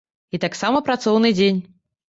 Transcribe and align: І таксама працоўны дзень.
І 0.37 0.39
таксама 0.45 0.81
працоўны 0.89 1.33
дзень. 1.39 1.63